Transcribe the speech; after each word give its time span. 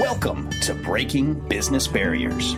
Welcome 0.00 0.48
to 0.62 0.72
Breaking 0.72 1.34
Business 1.46 1.86
Barriers, 1.86 2.54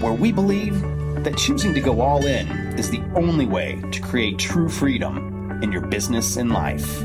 where 0.00 0.12
we 0.12 0.32
believe 0.32 0.74
that 1.22 1.36
choosing 1.36 1.72
to 1.74 1.80
go 1.80 2.00
all 2.00 2.26
in 2.26 2.48
is 2.76 2.90
the 2.90 3.00
only 3.14 3.46
way 3.46 3.80
to 3.92 4.00
create 4.00 4.40
true 4.40 4.68
freedom 4.68 5.60
in 5.62 5.70
your 5.70 5.82
business 5.82 6.36
and 6.36 6.50
life. 6.50 7.04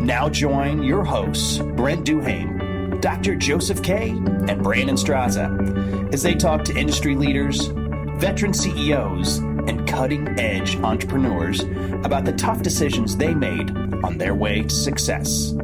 Now 0.00 0.28
join 0.28 0.82
your 0.82 1.04
hosts, 1.04 1.58
Brent 1.58 2.04
Duham, 2.04 3.00
Dr. 3.00 3.36
Joseph 3.36 3.84
Kay, 3.84 4.08
and 4.08 4.64
Brandon 4.64 4.96
Straza, 4.96 6.12
as 6.12 6.24
they 6.24 6.34
talk 6.34 6.64
to 6.64 6.76
industry 6.76 7.14
leaders, 7.14 7.68
veteran 8.16 8.52
CEOs, 8.52 9.38
and 9.38 9.86
cutting 9.86 10.40
edge 10.40 10.74
entrepreneurs 10.78 11.60
about 12.04 12.24
the 12.24 12.32
tough 12.32 12.62
decisions 12.62 13.16
they 13.16 13.32
made 13.32 13.70
on 14.02 14.18
their 14.18 14.34
way 14.34 14.62
to 14.62 14.74
success. 14.74 15.54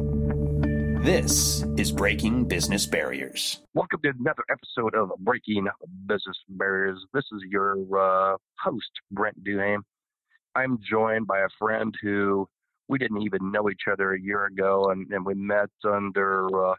This 1.03 1.65
is 1.75 1.91
Breaking 1.91 2.45
Business 2.45 2.85
Barriers. 2.85 3.61
Welcome 3.73 3.99
to 4.03 4.13
another 4.17 4.45
episode 4.49 4.95
of 4.95 5.11
Breaking 5.19 5.67
Business 6.05 6.37
Barriers. 6.47 6.97
This 7.13 7.25
is 7.33 7.41
your 7.49 7.75
uh, 7.93 8.37
host, 8.57 8.89
Brent 9.11 9.43
Duham. 9.43 9.81
I'm 10.55 10.79
joined 10.81 11.27
by 11.27 11.41
a 11.41 11.49
friend 11.59 11.93
who 12.01 12.47
we 12.87 12.99
didn't 12.99 13.21
even 13.21 13.51
know 13.51 13.69
each 13.69 13.81
other 13.91 14.13
a 14.13 14.21
year 14.21 14.45
ago, 14.45 14.91
and, 14.91 15.11
and 15.11 15.25
we 15.25 15.33
met 15.33 15.69
under 15.83 16.47
uh, 16.69 16.75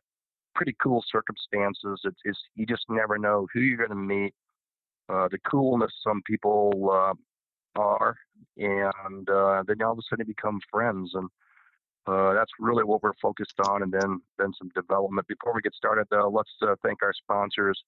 pretty 0.54 0.74
cool 0.82 1.04
circumstances. 1.12 2.00
It's, 2.04 2.20
it's, 2.24 2.40
you 2.54 2.64
just 2.64 2.86
never 2.88 3.18
know 3.18 3.46
who 3.52 3.60
you're 3.60 3.76
going 3.76 3.90
to 3.90 3.94
meet, 3.94 4.32
uh, 5.10 5.28
the 5.30 5.38
coolness 5.50 5.92
some 6.02 6.22
people 6.26 6.72
uh, 6.90 7.12
are, 7.78 8.16
and 8.56 9.28
uh, 9.28 9.64
then 9.66 9.82
all 9.82 9.92
of 9.92 9.98
a 9.98 10.02
sudden 10.08 10.26
become 10.26 10.60
friends. 10.72 11.10
And 11.12 11.28
uh, 12.06 12.34
that's 12.34 12.50
really 12.58 12.84
what 12.84 13.02
we're 13.02 13.14
focused 13.20 13.54
on, 13.66 13.82
and 13.82 13.92
then 13.92 14.20
then 14.38 14.52
some 14.58 14.70
development. 14.74 15.26
Before 15.26 15.54
we 15.54 15.62
get 15.62 15.74
started, 15.74 16.06
though, 16.10 16.28
let's 16.28 16.50
uh, 16.62 16.74
thank 16.82 17.02
our 17.02 17.12
sponsors, 17.14 17.82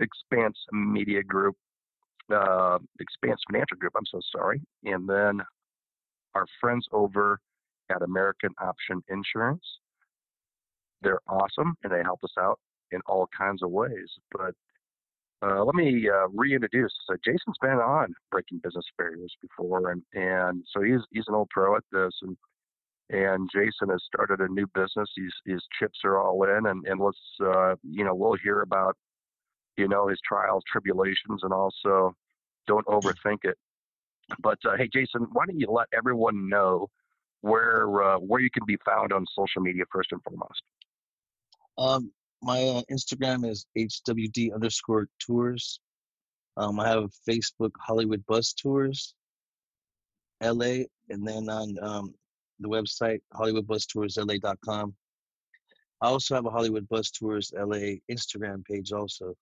Expanse 0.00 0.56
Media 0.72 1.22
Group, 1.22 1.56
uh, 2.32 2.78
Expanse 3.00 3.40
Financial 3.50 3.76
Group. 3.76 3.94
I'm 3.96 4.06
so 4.10 4.20
sorry, 4.30 4.60
and 4.84 5.08
then 5.08 5.40
our 6.34 6.46
friends 6.60 6.86
over 6.92 7.40
at 7.90 8.02
American 8.02 8.50
Option 8.60 9.02
Insurance. 9.08 9.64
They're 11.02 11.20
awesome, 11.28 11.76
and 11.82 11.92
they 11.92 12.02
help 12.02 12.20
us 12.24 12.32
out 12.38 12.58
in 12.92 13.00
all 13.06 13.28
kinds 13.36 13.62
of 13.62 13.70
ways. 13.70 14.08
But 14.32 14.54
uh, 15.42 15.64
let 15.64 15.74
me 15.74 16.08
uh, 16.08 16.28
reintroduce. 16.28 16.92
So 17.06 17.16
Jason's 17.24 17.58
been 17.60 17.70
on 17.72 18.14
Breaking 18.30 18.60
Business 18.62 18.86
Barriers 18.96 19.34
before, 19.42 19.90
and 19.90 20.02
and 20.14 20.64
so 20.72 20.82
he's 20.82 21.00
he's 21.10 21.26
an 21.28 21.34
old 21.34 21.50
pro 21.50 21.76
at 21.76 21.84
this, 21.92 22.12
and 22.22 22.36
and 23.10 23.48
Jason 23.52 23.90
has 23.90 24.02
started 24.06 24.40
a 24.40 24.48
new 24.48 24.66
business. 24.74 25.08
He's, 25.14 25.32
his 25.44 25.62
chips 25.78 25.98
are 26.04 26.20
all 26.20 26.42
in, 26.44 26.66
and, 26.66 26.86
and 26.86 27.00
let's, 27.00 27.18
uh, 27.40 27.76
you 27.82 28.04
know, 28.04 28.14
we'll 28.14 28.36
hear 28.42 28.62
about, 28.62 28.96
you 29.76 29.88
know, 29.88 30.08
his 30.08 30.18
trials, 30.26 30.62
tribulations, 30.70 31.42
and 31.42 31.52
also 31.52 32.14
don't 32.66 32.86
overthink 32.86 33.38
it. 33.44 33.56
But 34.40 34.58
uh, 34.64 34.76
hey, 34.76 34.88
Jason, 34.92 35.26
why 35.32 35.44
don't 35.46 35.60
you 35.60 35.68
let 35.70 35.86
everyone 35.96 36.48
know 36.48 36.88
where 37.42 38.02
uh, 38.02 38.18
where 38.18 38.40
you 38.40 38.50
can 38.50 38.64
be 38.66 38.76
found 38.84 39.12
on 39.12 39.24
social 39.36 39.62
media 39.62 39.84
first 39.92 40.10
and 40.10 40.20
foremost? 40.22 40.62
Um, 41.78 42.10
my 42.42 42.62
uh, 42.62 42.82
Instagram 42.90 43.48
is 43.48 43.66
hwd 43.78 44.54
underscore 44.54 45.06
tours. 45.20 45.80
Um, 46.56 46.80
I 46.80 46.88
have 46.88 47.10
Facebook 47.28 47.70
Hollywood 47.78 48.24
Bus 48.26 48.54
Tours, 48.54 49.14
LA, 50.42 50.84
and 51.10 51.26
then 51.26 51.48
on 51.48 51.76
um, 51.82 52.14
the 52.60 52.68
website 52.68 53.20
hollywoodbustoursla.com. 53.34 54.94
I 56.02 56.06
also 56.08 56.34
have 56.34 56.46
a 56.46 56.50
Hollywood 56.50 56.88
Bus 56.88 57.10
Tours 57.10 57.52
LA 57.56 57.96
Instagram 58.10 58.64
page 58.64 58.92
also. 58.92 59.34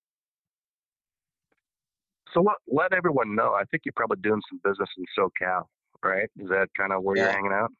So 2.33 2.41
let, 2.41 2.55
let 2.67 2.93
everyone 2.93 3.35
know. 3.35 3.53
I 3.53 3.63
think 3.65 3.83
you're 3.85 3.93
probably 3.95 4.21
doing 4.21 4.41
some 4.49 4.59
business 4.63 4.89
in 4.97 5.05
SoCal, 5.17 5.63
right? 6.03 6.29
Is 6.37 6.49
that 6.49 6.67
kind 6.77 6.93
of 6.93 7.03
where 7.03 7.17
yeah. 7.17 7.23
you're 7.23 7.31
hanging 7.31 7.51
out? 7.51 7.71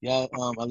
Yeah, 0.00 0.26
um, 0.40 0.54
I, 0.60 0.66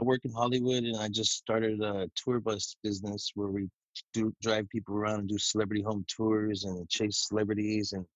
I 0.00 0.02
work 0.02 0.20
in 0.24 0.32
Hollywood, 0.32 0.84
and 0.84 0.96
I 0.96 1.08
just 1.08 1.32
started 1.32 1.82
a 1.82 2.08
tour 2.16 2.40
bus 2.40 2.74
business 2.82 3.30
where 3.34 3.48
we 3.48 3.68
do 4.14 4.32
drive 4.40 4.66
people 4.70 4.96
around 4.96 5.20
and 5.20 5.28
do 5.28 5.36
celebrity 5.36 5.82
home 5.82 6.04
tours 6.08 6.64
and 6.64 6.88
chase 6.88 7.26
celebrities 7.28 7.92
and 7.92 8.06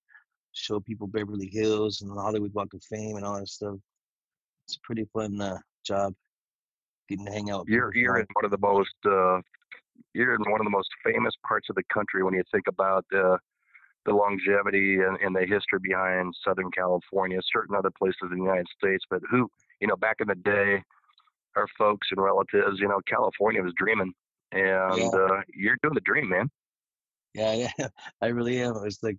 show 0.52 0.80
people 0.80 1.06
Beverly 1.06 1.50
Hills 1.52 2.00
and 2.00 2.10
the 2.10 2.20
Hollywood 2.20 2.54
Walk 2.54 2.72
of 2.72 2.82
Fame 2.84 3.16
and 3.16 3.24
all 3.24 3.38
that 3.38 3.48
stuff 3.48 3.76
it's 4.66 4.76
a 4.76 4.80
pretty 4.82 5.06
fun 5.12 5.40
uh, 5.40 5.58
job 5.84 6.14
getting 7.08 7.26
to 7.26 7.32
hang 7.32 7.50
out. 7.50 7.66
you're 7.68 7.94
you're 7.94 8.18
in 8.18 8.26
one 8.34 8.44
of 8.44 8.50
the 8.50 8.58
most 8.58 8.94
uh, 9.06 9.40
you're 10.14 10.34
in 10.34 10.50
one 10.50 10.60
of 10.60 10.64
the 10.64 10.70
most 10.70 10.88
famous 11.04 11.34
parts 11.46 11.68
of 11.70 11.76
the 11.76 11.82
country 11.92 12.22
when 12.22 12.34
you 12.34 12.42
think 12.52 12.64
about 12.68 13.04
the 13.10 13.38
the 14.06 14.12
longevity 14.12 15.00
and, 15.00 15.18
and, 15.20 15.34
the 15.34 15.40
history 15.40 15.80
behind 15.82 16.32
Southern 16.44 16.70
California, 16.70 17.40
certain 17.52 17.74
other 17.74 17.90
places 17.98 18.20
in 18.22 18.38
the 18.38 18.44
United 18.44 18.66
States. 18.78 19.04
But 19.10 19.20
who, 19.28 19.48
you 19.80 19.88
know, 19.88 19.96
back 19.96 20.18
in 20.20 20.28
the 20.28 20.36
day, 20.36 20.80
our 21.56 21.66
folks 21.76 22.06
and 22.12 22.22
relatives, 22.22 22.78
you 22.78 22.86
know, 22.86 23.00
California 23.08 23.60
was 23.60 23.72
dreaming, 23.76 24.12
and 24.52 24.96
yeah. 24.96 25.08
uh, 25.08 25.40
you're 25.52 25.76
doing 25.82 25.94
the 25.94 26.00
dream, 26.04 26.28
man. 26.28 26.48
Yeah, 27.34 27.68
yeah, 27.78 27.88
I 28.22 28.28
really 28.28 28.62
am. 28.62 28.76
It's 28.84 29.02
like 29.02 29.18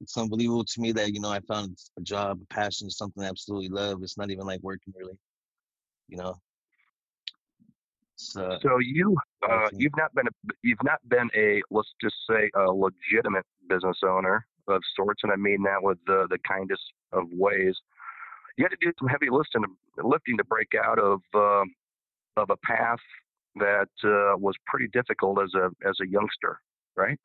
it's 0.00 0.16
unbelievable 0.16 0.64
to 0.64 0.80
me 0.80 0.92
that 0.92 1.12
you 1.12 1.20
know 1.20 1.30
I 1.30 1.40
found 1.40 1.78
a 1.98 2.02
job, 2.02 2.40
a 2.42 2.54
passion, 2.54 2.90
something 2.90 3.22
I 3.22 3.28
absolutely 3.28 3.68
love. 3.68 4.02
It's 4.02 4.18
not 4.18 4.30
even 4.30 4.46
like 4.46 4.60
working 4.62 4.92
really, 4.96 5.18
you 6.08 6.16
know. 6.16 6.34
So, 8.16 8.58
so 8.62 8.78
you 8.78 9.16
uh, 9.48 9.68
you've 9.72 9.96
not 9.96 10.14
been 10.14 10.26
a, 10.26 10.54
you've 10.62 10.82
not 10.84 11.00
been 11.08 11.28
a 11.36 11.62
let's 11.70 11.92
just 12.00 12.14
say 12.28 12.50
a 12.54 12.70
legitimate 12.70 13.44
business 13.68 13.98
owner 14.04 14.46
of 14.68 14.80
sorts, 14.96 15.22
and 15.22 15.32
I 15.32 15.36
mean 15.36 15.62
that 15.64 15.82
with 15.82 15.98
the 16.06 16.26
the 16.30 16.38
kindest 16.46 16.82
of 17.12 17.24
ways. 17.32 17.76
You 18.56 18.64
had 18.64 18.70
to 18.70 18.76
do 18.80 18.92
some 19.00 19.08
heavy 19.08 19.30
lifting 19.30 19.64
lifting 20.02 20.36
to 20.36 20.44
break 20.44 20.68
out 20.80 20.98
of 20.98 21.20
uh, 21.34 21.64
of 22.36 22.50
a 22.50 22.56
path 22.64 23.00
that 23.56 23.88
uh, 24.04 24.36
was 24.38 24.54
pretty 24.66 24.88
difficult 24.92 25.40
as 25.42 25.52
a 25.54 25.70
as 25.88 25.96
a 26.00 26.06
youngster, 26.06 26.60
right? 26.96 27.18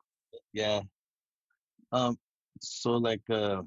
Yeah. 0.52 0.80
Um, 1.92 2.18
so 2.60 2.92
like 2.92 3.22
uh 3.30 3.62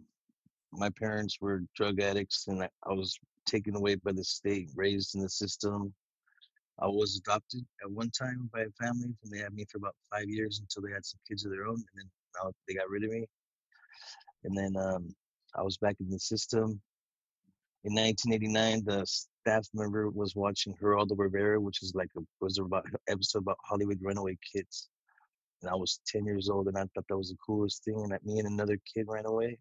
my 0.71 0.89
parents 0.89 1.37
were 1.39 1.63
drug 1.75 1.99
addicts 2.01 2.47
and 2.47 2.63
I, 2.63 2.93
was 2.93 3.17
taken 3.45 3.75
away 3.75 3.95
by 3.95 4.11
the 4.11 4.23
state 4.23 4.69
raised 4.75 5.15
in 5.15 5.21
the 5.21 5.29
system. 5.29 5.93
I 6.79 6.87
was 6.87 7.17
adopted 7.17 7.63
at 7.83 7.91
one 7.91 8.09
time 8.09 8.49
by 8.51 8.61
a 8.61 8.83
family 8.83 9.13
and 9.23 9.31
they 9.31 9.37
had 9.39 9.53
me 9.53 9.65
for 9.71 9.77
about 9.77 9.95
five 10.11 10.27
years 10.27 10.59
until 10.59 10.81
they 10.81 10.93
had 10.93 11.05
some 11.05 11.19
kids 11.27 11.45
of 11.45 11.51
their 11.51 11.65
own 11.65 11.75
and 11.75 11.85
then 11.95 12.09
now 12.41 12.51
they 12.67 12.73
got 12.73 12.89
rid 12.89 13.03
of 13.03 13.11
me. 13.11 13.25
And 14.43 14.57
then 14.57 14.75
um 14.77 15.13
i 15.55 15.61
was 15.61 15.77
back 15.77 15.95
in 15.99 16.09
the 16.09 16.19
system. 16.19 16.81
In 17.83 17.93
1989 17.93 18.83
the 18.85 19.05
staff 19.05 19.67
member 19.73 20.09
was 20.09 20.35
watching 20.35 20.73
geraldo 20.81 21.15
rivera 21.17 21.59
which 21.59 21.83
is 21.83 21.93
like 21.93 22.09
a 22.17 22.21
was 22.41 22.57
about 22.57 22.85
episode 23.09 23.39
about 23.39 23.57
hollywood 23.63 23.99
runaway 24.01 24.37
kids 24.53 24.89
and 25.63 25.71
I 25.71 25.75
was 25.75 26.01
10 26.07 26.25
years 26.25 26.49
old, 26.49 26.67
and 26.67 26.77
I 26.77 26.81
thought 26.81 27.05
that 27.07 27.17
was 27.17 27.29
the 27.29 27.37
coolest 27.45 27.83
thing. 27.83 27.95
And 27.95 28.11
that 28.11 28.25
me 28.25 28.39
and 28.39 28.47
another 28.47 28.77
kid 28.93 29.05
ran 29.07 29.25
away 29.25 29.57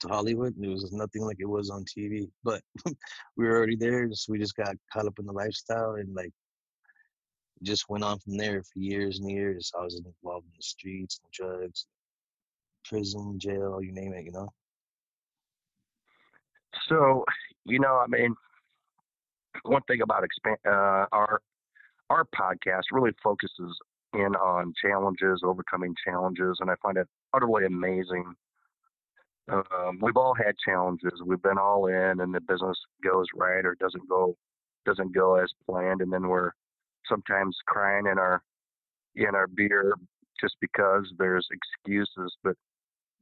to 0.00 0.08
Hollywood, 0.08 0.54
and 0.56 0.64
it 0.64 0.68
was 0.68 0.92
nothing 0.92 1.22
like 1.22 1.38
it 1.40 1.48
was 1.48 1.70
on 1.70 1.84
TV. 1.84 2.30
But 2.44 2.62
we 3.36 3.46
were 3.46 3.56
already 3.56 3.76
there, 3.76 4.08
so 4.12 4.32
we 4.32 4.38
just 4.38 4.56
got 4.56 4.76
caught 4.92 5.06
up 5.06 5.18
in 5.18 5.26
the 5.26 5.32
lifestyle, 5.32 5.94
and 5.94 6.14
like 6.14 6.32
just 7.62 7.88
went 7.88 8.04
on 8.04 8.18
from 8.20 8.36
there 8.36 8.62
for 8.62 8.78
years 8.78 9.18
and 9.18 9.30
years. 9.30 9.72
I 9.78 9.82
was 9.82 9.94
involved 9.94 10.46
in 10.46 10.52
the 10.56 10.62
streets, 10.62 11.20
and 11.22 11.32
drugs, 11.32 11.86
prison, 12.84 13.38
jail, 13.38 13.80
you 13.82 13.92
name 13.92 14.12
it, 14.14 14.24
you 14.24 14.32
know. 14.32 14.48
So, 16.88 17.24
you 17.64 17.78
know, 17.78 17.96
I 17.96 18.06
mean, 18.06 18.34
one 19.62 19.82
thing 19.82 20.02
about 20.02 20.24
expand 20.24 20.58
uh, 20.66 21.06
our 21.12 21.40
our 22.10 22.24
podcast 22.34 22.82
really 22.92 23.12
focuses 23.22 23.78
in 24.14 24.34
on 24.36 24.72
challenges, 24.82 25.42
overcoming 25.44 25.94
challenges, 26.04 26.58
and 26.60 26.70
I 26.70 26.74
find 26.82 26.96
it 26.96 27.06
utterly 27.34 27.64
amazing. 27.64 28.34
Um, 29.50 29.98
we've 30.00 30.16
all 30.16 30.34
had 30.34 30.54
challenges. 30.64 31.12
We've 31.24 31.42
been 31.42 31.58
all 31.58 31.86
in, 31.86 32.20
and 32.20 32.34
the 32.34 32.40
business 32.40 32.78
goes 33.02 33.26
right 33.34 33.64
or 33.64 33.76
doesn't 33.80 34.08
go 34.08 34.36
doesn't 34.86 35.14
go 35.14 35.36
as 35.36 35.50
planned, 35.68 36.00
and 36.00 36.12
then 36.12 36.28
we're 36.28 36.52
sometimes 37.08 37.56
crying 37.66 38.06
in 38.06 38.18
our 38.18 38.42
in 39.16 39.34
our 39.34 39.46
beer 39.46 39.94
just 40.40 40.56
because 40.60 41.12
there's 41.18 41.46
excuses. 41.50 42.34
But 42.42 42.54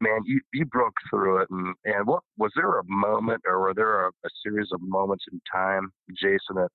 man, 0.00 0.20
you 0.24 0.40
you 0.52 0.64
broke 0.66 0.94
through 1.10 1.42
it, 1.42 1.48
and 1.50 1.74
and 1.84 2.06
what 2.06 2.22
was 2.36 2.52
there 2.56 2.78
a 2.78 2.84
moment, 2.86 3.42
or 3.46 3.60
were 3.60 3.74
there 3.74 4.06
a, 4.06 4.08
a 4.08 4.28
series 4.44 4.68
of 4.72 4.80
moments 4.82 5.24
in 5.32 5.40
time, 5.50 5.92
Jason, 6.10 6.56
that 6.56 6.70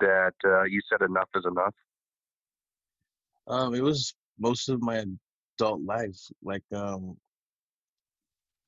that 0.00 0.34
uh, 0.44 0.64
you 0.64 0.80
said 0.90 1.04
enough 1.04 1.28
is 1.34 1.44
enough? 1.46 1.74
Um, 3.48 3.74
it 3.74 3.82
was 3.82 4.14
most 4.38 4.68
of 4.68 4.82
my 4.82 5.04
adult 5.58 5.82
life. 5.82 6.18
Like, 6.42 6.64
um, 6.74 7.16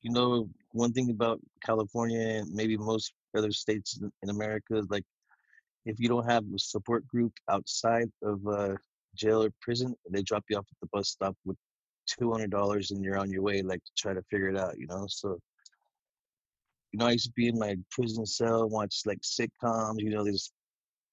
you 0.02 0.12
know, 0.12 0.48
one 0.72 0.92
thing 0.92 1.10
about 1.10 1.40
California 1.64 2.20
and 2.20 2.50
maybe 2.52 2.76
most 2.76 3.12
other 3.36 3.50
states 3.50 4.00
in, 4.22 4.30
America 4.30 4.76
is 4.76 4.86
like, 4.90 5.04
if 5.86 5.98
you 5.98 6.08
don't 6.08 6.28
have 6.30 6.44
a 6.44 6.58
support 6.58 7.06
group 7.08 7.32
outside 7.50 8.08
of 8.22 8.46
uh, 8.46 8.74
jail 9.16 9.42
or 9.42 9.50
prison, 9.60 9.94
they 10.10 10.22
drop 10.22 10.44
you 10.48 10.56
off 10.56 10.66
at 10.70 10.76
the 10.80 10.88
bus 10.92 11.08
stop 11.10 11.36
with 11.44 11.56
two 12.06 12.30
hundred 12.30 12.50
dollars, 12.50 12.90
and 12.90 13.02
you're 13.02 13.18
on 13.18 13.30
your 13.30 13.42
way, 13.42 13.62
like 13.62 13.82
to 13.84 13.92
try 13.96 14.14
to 14.14 14.22
figure 14.30 14.48
it 14.48 14.58
out, 14.58 14.78
you 14.78 14.86
know. 14.86 15.06
So, 15.08 15.38
you 16.92 16.98
know, 16.98 17.06
I 17.06 17.12
used 17.12 17.26
to 17.26 17.32
be 17.32 17.48
in 17.48 17.58
my 17.58 17.76
prison 17.90 18.24
cell, 18.26 18.68
watch 18.68 19.02
like 19.06 19.20
sitcoms, 19.20 19.98
you 19.98 20.10
know, 20.10 20.24
this 20.24 20.52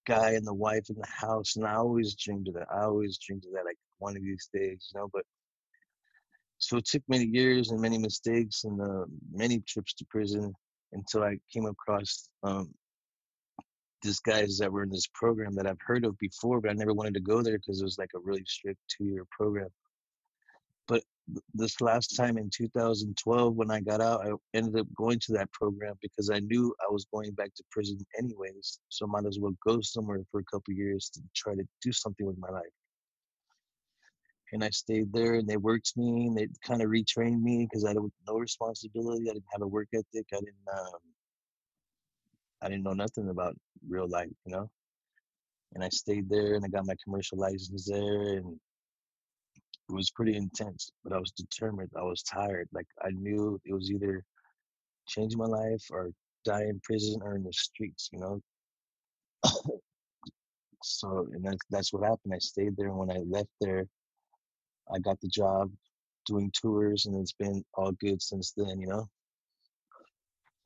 guy 0.06 0.32
and 0.32 0.46
the 0.46 0.54
wife 0.54 0.90
in 0.90 0.96
the 0.96 1.08
house, 1.08 1.56
and 1.56 1.66
I 1.66 1.76
always 1.76 2.16
dreamed 2.16 2.48
of 2.48 2.54
that. 2.56 2.68
I 2.72 2.84
always 2.84 3.18
dreamed 3.18 3.46
of 3.46 3.54
that, 3.54 3.66
like 3.66 3.78
one 4.00 4.16
of 4.16 4.24
these 4.24 4.50
days, 4.54 4.90
you 4.94 5.00
know. 5.00 5.10
But 5.12 5.24
so 6.58 6.78
it 6.78 6.86
took 6.86 7.04
many 7.08 7.26
years 7.26 7.72
and 7.72 7.82
many 7.82 7.98
mistakes 7.98 8.64
and 8.64 8.82
uh, 8.82 9.06
many 9.32 9.60
trips 9.68 9.94
to 9.96 10.06
prison 10.10 10.54
until 10.94 11.24
I 11.24 11.38
came 11.52 11.66
across 11.66 12.30
um, 12.44 12.74
these 14.02 14.20
guys 14.20 14.58
that 14.60 14.72
were 14.72 14.84
in 14.84 14.90
this 14.90 15.08
program 15.14 15.56
that 15.56 15.68
I've 15.68 15.82
heard 15.86 16.06
of 16.06 16.18
before, 16.20 16.62
but 16.62 16.72
I 16.72 16.74
never 16.74 16.94
wanted 16.94 17.16
to 17.16 17.20
go 17.20 17.42
there 17.42 17.58
because 17.58 17.82
it 17.82 17.86
was 17.86 17.98
like 17.98 18.12
a 18.16 18.20
really 18.20 18.44
strict 18.48 18.80
two-year 18.88 19.26
program. 19.32 19.70
This 21.54 21.82
last 21.82 22.16
time 22.16 22.38
in 22.38 22.50
2012, 22.52 23.56
when 23.56 23.72
I 23.72 23.80
got 23.80 24.00
out, 24.00 24.26
I 24.26 24.32
ended 24.54 24.80
up 24.80 24.88
going 24.96 25.20
to 25.22 25.34
that 25.34 25.52
program 25.52 25.96
because 26.02 26.30
I 26.30 26.40
knew 26.40 26.76
I 26.88 26.92
was 26.92 27.08
going 27.12 27.32
back 27.32 27.54
to 27.56 27.64
prison 27.72 27.98
anyways. 28.18 28.80
So 28.90 29.08
might 29.08 29.26
as 29.26 29.40
well 29.40 29.56
go 29.66 29.82
somewhere 29.82 30.20
for 30.30 30.40
a 30.40 30.46
couple 30.52 30.74
years 30.74 31.10
to 31.16 31.22
try 31.36 31.56
to 31.56 31.64
do 31.82 31.92
something 31.92 32.26
with 32.26 32.38
my 32.38 32.50
life. 32.50 32.64
And 34.54 34.64
I 34.64 34.70
stayed 34.70 35.12
there, 35.12 35.36
and 35.36 35.48
they 35.48 35.58
worked 35.58 35.98
me, 35.98 36.28
and 36.28 36.38
they 36.38 36.48
kind 36.64 36.82
of 36.82 36.90
retrained 36.90 37.42
me 37.42 37.66
because 37.66 37.84
I 37.84 37.90
had 37.90 37.98
no 38.28 38.36
responsibility. 38.38 39.30
I 39.30 39.34
didn't 39.34 39.46
have 39.52 39.64
a 39.64 39.68
work 39.68 39.88
ethic. 39.94 40.28
I 40.32 40.36
didn't. 40.36 40.68
Um, 40.72 41.00
I 42.62 42.70
didn't 42.70 42.84
know 42.84 42.94
nothing 42.94 43.30
about 43.30 43.56
real 43.88 44.08
life, 44.08 44.30
you 44.46 44.52
know. 44.52 44.70
And 45.74 45.84
I 45.84 45.90
stayed 45.90 46.30
there, 46.30 46.56
and 46.56 46.64
I 46.64 46.68
got 46.68 46.86
my 46.86 46.96
commercial 47.04 47.38
license 47.38 47.86
there, 47.86 48.38
and 48.38 48.60
it 49.90 49.94
was 49.94 50.12
pretty 50.12 50.36
intense, 50.36 50.92
but 51.04 51.14
I 51.14 51.20
was 51.20 51.32
determined. 51.32 51.92
I 51.96 52.04
was 52.04 52.24
tired. 52.24 52.68
Like 52.74 52.88
I 53.04 53.10
knew 53.12 53.60
it 53.66 53.74
was 53.74 53.92
either 53.92 54.24
change 55.08 55.36
my 55.36 55.46
life 55.46 55.84
or 55.92 56.12
die 56.44 56.64
in 56.64 56.80
prison 56.84 57.22
or 57.24 57.36
in 57.36 57.44
the 57.44 57.54
streets, 57.54 58.10
you 58.12 58.20
know. 58.20 58.42
so 60.84 61.28
and 61.34 61.44
that's 61.44 61.62
that's 61.70 61.94
what 61.94 62.04
happened. 62.04 62.34
I 62.34 62.40
stayed 62.40 62.76
there 62.78 62.88
and 62.88 62.98
when 62.98 63.12
I 63.12 63.20
left 63.30 63.50
there, 63.62 63.86
I 64.94 65.00
got 65.00 65.20
the 65.22 65.28
job 65.28 65.72
doing 66.26 66.52
tours 66.60 67.06
and 67.06 67.16
it's 67.16 67.34
been 67.34 67.64
all 67.76 67.92
good 67.94 68.22
since 68.22 68.54
then, 68.58 68.80
you 68.80 68.88
know. 68.88 69.06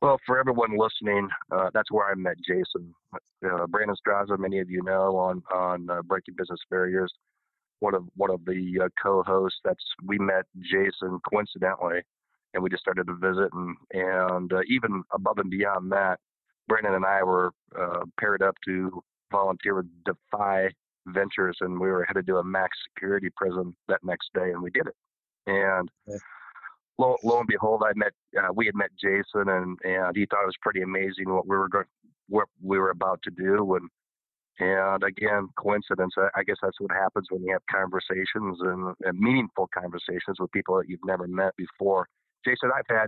Well, 0.02 0.18
for 0.26 0.40
everyone 0.40 0.78
listening, 0.78 1.28
uh, 1.52 1.72
that's 1.74 1.92
where 1.92 2.10
I 2.10 2.16
met 2.16 2.38
Jason. 2.48 2.94
Uh, 3.14 3.68
Brandon 3.68 3.98
Straza, 3.98 4.40
many 4.40 4.60
of 4.60 4.70
you 4.70 4.82
know, 4.82 5.18
on 5.18 5.44
on 5.54 5.90
uh, 5.90 6.02
Breaking 6.04 6.36
Business 6.38 6.62
Barriers 6.70 7.14
one 7.80 7.96
of 7.96 8.04
one 8.16 8.32
of 8.32 8.44
the 8.46 8.82
uh, 8.84 8.90
co-hosts. 9.02 9.60
That's 9.64 9.84
we 10.06 10.18
met 10.18 10.46
Jason 10.60 11.20
coincidentally, 11.32 12.02
and 12.54 12.64
we 12.64 12.70
just 12.70 12.82
started 12.82 13.08
to 13.08 13.16
visit, 13.16 13.50
and 13.54 13.76
and 13.92 14.54
uh, 14.54 14.62
even 14.68 15.04
above 15.14 15.38
and 15.38 15.50
beyond 15.50 15.92
that, 15.92 16.20
Brandon 16.68 16.96
and 16.96 17.06
I 17.06 17.24
were 17.24 17.52
uh, 17.78 18.06
paired 18.20 18.42
up 18.42 18.56
to 18.66 19.02
volunteer 19.32 19.76
with 19.76 19.88
Defy 20.06 20.70
Ventures, 21.08 21.58
and 21.62 21.80
we 21.80 21.88
were 21.88 22.06
headed 22.06 22.28
to 22.28 22.38
a 22.38 22.44
max 22.44 22.78
security 22.90 23.30
prison 23.36 23.76
that 23.88 24.04
next 24.04 24.30
day, 24.34 24.52
and 24.52 24.62
we 24.62 24.70
did 24.72 24.88
it. 24.88 24.96
And 25.48 25.90
lo, 26.98 27.18
lo 27.24 27.40
and 27.40 27.48
behold, 27.48 27.84
I 27.86 27.92
met 27.96 28.14
uh, 28.38 28.54
we 28.54 28.66
had 28.66 28.76
met 28.76 28.92
Jason, 29.02 29.50
and 29.50 29.78
and 29.84 30.16
he 30.16 30.26
thought 30.26 30.44
it 30.44 30.48
was 30.48 30.56
pretty 30.62 30.82
amazing 30.82 31.30
what 31.30 31.48
we 31.48 31.58
were 31.58 31.70
going 31.70 31.86
what 32.28 32.48
we 32.62 32.78
were 32.78 32.92
about 32.92 33.20
to 33.24 33.32
do, 33.32 33.76
and 33.76 33.90
and 34.60 35.04
again, 35.04 35.48
coincidence. 35.58 36.14
I 36.36 36.44
guess 36.44 36.58
that's 36.62 36.80
what 36.80 36.92
happens 36.92 37.28
when 37.30 37.44
you 37.44 37.54
have 37.54 37.62
conversations 37.72 38.58
and, 38.60 38.94
and 39.04 39.18
meaningful 39.18 39.70
conversations 39.74 40.38
with 40.38 40.52
people 40.52 40.78
that 40.78 40.90
you've 40.90 41.00
never 41.06 41.28
met 41.28 41.56
before. 41.56 42.08
Jason, 42.46 42.70
I've 42.76 42.96
had 42.96 43.08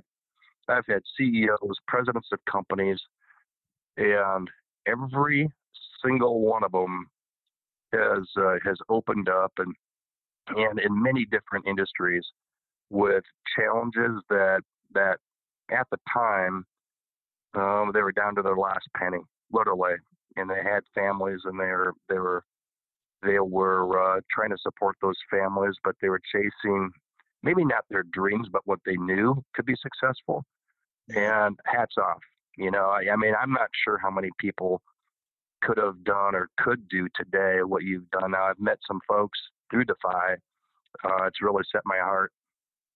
I've 0.69 0.85
had 0.87 1.01
CEOs, 1.17 1.75
presidents 1.87 2.29
of 2.31 2.39
companies, 2.49 2.99
and 3.97 4.49
every 4.87 5.49
single 6.03 6.39
one 6.41 6.63
of 6.63 6.71
them 6.71 7.07
has 7.93 8.25
uh, 8.37 8.55
has 8.63 8.77
opened 8.89 9.27
up 9.27 9.51
and 9.57 9.75
and 10.47 10.79
in 10.79 11.01
many 11.01 11.25
different 11.25 11.67
industries 11.67 12.25
with 12.89 13.23
challenges 13.57 14.21
that 14.29 14.61
that 14.93 15.17
at 15.69 15.87
the 15.91 15.97
time 16.13 16.65
um, 17.55 17.91
they 17.93 18.01
were 18.01 18.13
down 18.13 18.35
to 18.35 18.41
their 18.41 18.55
last 18.55 18.87
penny, 18.95 19.19
literally 19.51 19.95
and 20.35 20.49
they 20.49 20.61
had 20.63 20.81
families 20.93 21.39
and 21.45 21.59
they 21.59 21.65
were 21.65 21.93
they 22.09 22.19
were 22.19 22.43
they 23.23 23.39
were 23.39 24.17
uh, 24.17 24.21
trying 24.31 24.49
to 24.49 24.57
support 24.61 24.95
those 25.01 25.17
families, 25.29 25.75
but 25.83 25.95
they 26.01 26.09
were 26.09 26.21
chasing 26.31 26.89
maybe 27.43 27.63
not 27.63 27.85
their 27.89 28.03
dreams, 28.03 28.47
but 28.51 28.61
what 28.65 28.79
they 28.85 28.95
knew 28.95 29.43
could 29.53 29.65
be 29.65 29.75
successful. 29.81 30.43
And 31.15 31.59
hats 31.65 31.95
off. 31.97 32.19
You 32.57 32.71
know, 32.71 32.89
I, 32.89 33.11
I 33.11 33.15
mean, 33.15 33.33
I'm 33.39 33.51
not 33.51 33.69
sure 33.83 33.97
how 33.97 34.11
many 34.11 34.29
people 34.39 34.81
could 35.61 35.77
have 35.77 36.03
done 36.03 36.35
or 36.35 36.49
could 36.57 36.87
do 36.89 37.07
today 37.15 37.59
what 37.63 37.83
you've 37.83 38.09
done. 38.11 38.31
Now, 38.31 38.45
I've 38.45 38.59
met 38.59 38.79
some 38.87 38.99
folks 39.07 39.39
through 39.69 39.85
Defy. 39.85 40.35
Uh, 41.03 41.25
it's 41.25 41.41
really 41.41 41.63
set 41.71 41.81
my 41.85 41.97
heart 41.97 42.31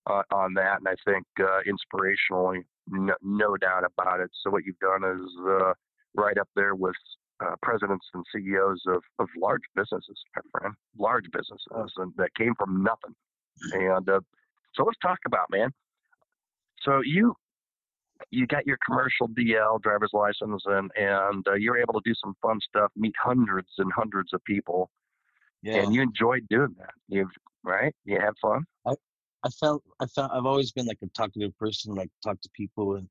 uh, 0.08 0.24
on 0.31 0.54
that, 0.56 0.80
and 0.80 0.88
I 0.88 0.96
think 1.10 1.26
uh, 1.40 1.62
inspirationally, 1.66 2.64
no, 2.88 3.14
no, 3.22 3.58
doubt 3.58 3.84
about 3.86 4.20
it. 4.20 4.30
So 4.44 4.52
what 4.52 4.64
you've 4.66 4.80
done 4.80 5.04
is 5.04 5.22
uh, 5.48 5.74
right 6.16 6.38
up 6.38 6.50
there 6.56 6.76
with 6.76 6.96
uh, 7.44 7.56
presidents 7.62 8.06
and 8.14 8.24
CEOs 8.34 8.82
of, 8.88 9.02
of 9.20 9.28
large 9.40 9.64
businesses, 9.76 10.18
my 10.36 10.42
friend, 10.52 10.74
large 10.98 11.26
businesses, 11.32 11.94
and 11.98 12.14
that 12.18 12.34
came 12.36 12.54
from 12.56 12.84
nothing. 12.84 13.16
And 13.74 14.10
uh, 14.10 14.20
so 14.74 14.84
let's 14.84 15.00
talk 15.02 15.20
about 15.26 15.48
man. 15.52 15.70
So 16.82 17.02
you 17.04 17.36
you 18.32 18.48
got 18.48 18.66
your 18.66 18.78
commercial 18.86 19.28
DL 19.30 19.82
driver's 19.82 20.12
license, 20.14 20.64
and 20.66 20.92
and 20.96 21.46
uh, 21.48 21.54
you're 21.54 21.78
able 21.78 21.94
to 21.94 22.02
do 22.06 22.14
some 22.22 22.36
fun 22.42 22.60
stuff, 22.68 22.92
meet 22.96 23.14
hundreds 23.22 23.70
and 23.78 23.92
hundreds 23.94 24.34
of 24.34 24.44
people, 24.44 24.90
yeah. 25.64 25.76
and 25.78 25.94
you 25.94 26.02
enjoyed 26.02 26.46
doing 26.50 26.76
that. 26.80 26.92
You've 27.08 27.31
right? 27.64 27.94
You 28.06 28.20
have 28.20 28.36
fun. 28.42 28.64
I 28.86 28.94
I 29.44 29.50
felt 29.60 29.84
I 30.00 30.06
felt 30.08 30.31
I've 30.31 30.46
always 30.46 30.72
been 30.72 30.86
like 30.86 31.00
a 31.04 31.08
talkative 31.08 31.58
person, 31.58 31.96
like 31.96 32.10
talk 32.24 32.40
to 32.42 32.50
people, 32.56 32.96
and 32.96 33.08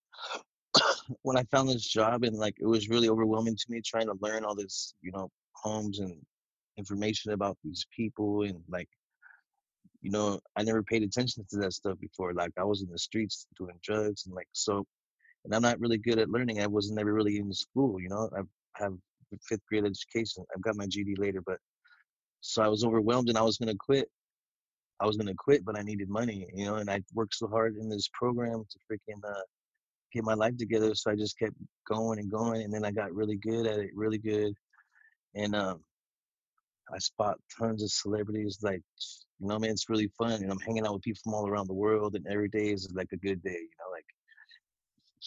when 1.23 1.37
I 1.37 1.45
found 1.45 1.69
this 1.69 1.87
job 1.87 2.25
and 2.25 2.37
like 2.37 2.57
it 2.61 2.67
was 2.67 2.89
really 2.89 3.09
overwhelming 3.09 3.57
to 3.57 3.67
me 3.69 3.81
trying 3.81 4.07
to 4.07 4.19
learn 4.21 4.45
all 4.45 4.55
this, 4.55 4.95
you 5.03 5.13
know, 5.13 5.31
homes 5.55 6.01
and 6.01 6.17
information 6.77 7.33
about 7.33 7.57
these 7.65 7.87
people 7.95 8.43
and 8.43 8.61
like 8.69 8.89
you 10.03 10.11
know, 10.11 10.39
I 10.55 10.63
never 10.63 10.83
paid 10.83 11.03
attention 11.03 11.47
to 11.49 11.57
that 11.61 11.73
stuff 11.73 11.99
before. 11.99 12.35
Like 12.35 12.53
I 12.59 12.65
was 12.65 12.83
in 12.83 12.91
the 12.91 12.99
streets 12.99 13.47
doing 13.57 13.79
drugs 13.83 14.27
and 14.27 14.35
like 14.35 14.49
so 14.53 14.85
and 15.45 15.55
I'm 15.55 15.63
not 15.63 15.81
really 15.81 15.99
good 15.99 16.19
at 16.19 16.31
learning. 16.31 16.61
I 16.61 16.67
wasn't 16.67 16.99
ever 16.99 17.13
really 17.13 17.39
in 17.39 17.53
school, 17.53 18.01
you 18.01 18.09
know. 18.09 18.31
I 18.37 18.43
have 18.83 18.95
fifth 19.43 19.65
grade 19.69 19.85
education. 19.85 20.45
I've 20.55 20.63
got 20.63 20.77
my 20.77 20.87
GED 20.87 21.17
later, 21.17 21.41
but 21.45 21.59
so 22.41 22.63
I 22.63 22.69
was 22.69 22.85
overwhelmed 22.85 23.29
and 23.29 23.39
I 23.39 23.43
was 23.43 23.59
gonna 23.59 23.75
quit. 23.75 24.09
I 25.01 25.07
was 25.07 25.17
gonna 25.17 25.35
quit, 25.35 25.65
but 25.65 25.79
I 25.79 25.83
needed 25.83 26.09
money, 26.09 26.47
you 26.55 26.67
know, 26.67 26.77
and 26.77 26.91
I 26.91 27.03
worked 27.15 27.35
so 27.35 27.47
hard 27.47 27.77
in 27.77 27.89
this 27.89 28.09
program 28.13 28.65
to 28.71 28.79
freaking 28.91 29.23
uh, 29.27 29.43
get 30.15 30.25
my 30.25 30.35
life 30.35 30.57
together. 30.57 30.95
So 30.95 31.11
I 31.11 31.17
just 31.17 31.39
kept 31.39 31.55
going 31.89 32.19
and 32.19 32.31
going, 32.31 32.63
and 32.63 32.73
then 32.73 32.85
I 32.85 32.91
got 32.91 33.15
really 33.15 33.37
good 33.37 33.67
at 33.67 33.79
it, 33.79 33.91
really 33.95 34.19
good. 34.19 34.55
And 35.35 35.55
um, 35.55 35.81
I 36.93 36.99
spot 36.99 37.37
tons 37.59 37.83
of 37.83 37.91
celebrities. 37.91 38.59
Like, 38.63 38.83
you 39.41 39.49
know, 39.49 39.59
man, 39.59 39.71
it's 39.71 39.91
really 39.91 40.11
fun. 40.17 40.43
And 40.43 40.51
I'm 40.51 40.61
hanging 40.61 40.87
out 40.87 40.95
with 40.95 41.03
people 41.03 41.21
from 41.25 41.35
all 41.35 41.49
around 41.49 41.67
the 41.67 41.75
world, 41.75 42.15
and 42.15 42.27
every 42.27 42.49
day 42.49 42.73
is 42.73 42.89
like 42.95 43.13
a 43.13 43.17
good 43.17 43.43
day. 43.43 43.51
You 43.51 43.77
know, 43.81 43.93
like, 43.93 44.07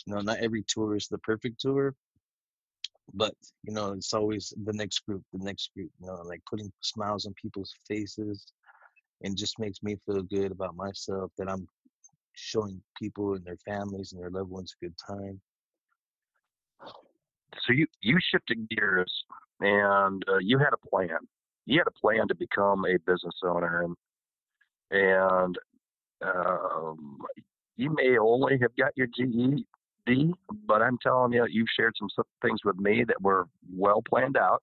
you 0.05 0.13
know, 0.13 0.21
not 0.21 0.39
every 0.39 0.63
tour 0.67 0.95
is 0.95 1.07
the 1.07 1.17
perfect 1.19 1.59
tour, 1.59 1.93
but 3.13 3.33
you 3.63 3.73
know, 3.73 3.91
it's 3.91 4.13
always 4.13 4.53
the 4.63 4.73
next 4.73 4.99
group, 5.05 5.23
the 5.33 5.43
next 5.43 5.71
group. 5.75 5.91
You 5.99 6.07
know, 6.07 6.21
like 6.25 6.41
putting 6.49 6.71
smiles 6.81 7.25
on 7.25 7.33
people's 7.41 7.73
faces, 7.87 8.45
and 9.23 9.35
just 9.35 9.59
makes 9.59 9.83
me 9.83 9.97
feel 10.05 10.21
good 10.21 10.51
about 10.51 10.75
myself 10.75 11.31
that 11.37 11.49
I'm 11.49 11.67
showing 12.37 12.81
people 12.97 13.33
and 13.33 13.43
their 13.43 13.57
families 13.65 14.13
and 14.13 14.21
their 14.21 14.29
loved 14.29 14.49
ones 14.49 14.73
a 14.81 14.85
good 14.85 14.95
time. 15.07 15.41
So 17.65 17.73
you 17.73 17.87
you 18.01 18.17
shifted 18.31 18.69
gears 18.69 19.11
and 19.59 20.23
uh, 20.29 20.37
you 20.39 20.57
had 20.57 20.73
a 20.73 20.89
plan. 20.89 21.17
You 21.65 21.79
had 21.79 21.87
a 21.87 21.99
plan 21.99 22.27
to 22.27 22.35
become 22.35 22.85
a 22.85 22.97
business 22.99 23.35
owner, 23.43 23.81
and 23.81 23.95
and 24.91 25.57
um, 26.23 27.19
you 27.75 27.93
may 27.93 28.17
only 28.17 28.57
have 28.61 28.75
got 28.77 28.95
your 28.95 29.07
GED, 29.07 30.33
but 30.65 30.81
I'm 30.81 30.97
telling 31.01 31.33
you, 31.33 31.45
you've 31.49 31.67
shared 31.75 31.93
some 31.97 32.09
things 32.41 32.59
with 32.63 32.77
me 32.77 33.03
that 33.07 33.21
were 33.21 33.47
well 33.69 34.01
planned 34.07 34.37
out. 34.37 34.61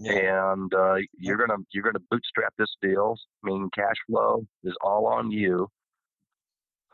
Yeah. 0.00 0.52
And 0.52 0.72
uh, 0.72 0.96
you're 1.18 1.36
gonna 1.36 1.62
you're 1.72 1.84
gonna 1.84 2.04
bootstrap 2.10 2.54
this 2.58 2.74
deal. 2.80 3.16
I 3.44 3.48
mean, 3.48 3.68
cash 3.74 3.96
flow 4.06 4.46
is 4.64 4.74
all 4.80 5.06
on 5.06 5.30
you 5.30 5.68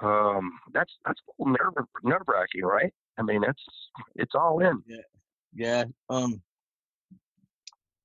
um, 0.02 0.52
that's 0.72 0.92
that's 1.04 1.20
a 1.20 1.42
little 1.42 1.56
nerve 1.60 1.86
nerve 2.02 2.22
wracking, 2.26 2.64
right? 2.64 2.92
I 3.18 3.22
mean, 3.22 3.42
that's 3.42 3.62
it's 4.16 4.34
all 4.34 4.60
in. 4.60 4.82
Yeah, 4.86 4.96
yeah. 5.54 5.84
Um, 6.10 6.42